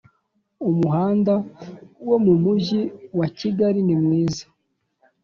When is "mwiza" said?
4.03-4.43